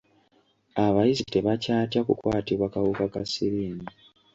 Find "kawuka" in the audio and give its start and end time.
2.73-3.03